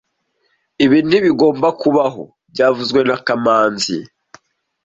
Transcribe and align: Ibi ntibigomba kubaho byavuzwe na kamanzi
Ibi 0.83 0.97
ntibigomba 1.07 1.67
kubaho 1.81 2.23
byavuzwe 2.51 2.99
na 3.07 3.17
kamanzi 3.25 3.97